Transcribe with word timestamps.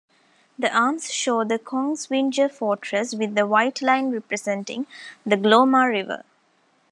The 0.57 0.75
arms 0.75 1.13
show 1.13 1.43
the 1.43 1.59
Kongsvinger 1.59 2.49
Fortress 2.51 3.13
with 3.13 3.35
the 3.35 3.45
white 3.45 3.83
line 3.83 4.09
representing 4.09 4.87
the 5.27 5.37
Glomma 5.37 5.87
river. 5.87 6.23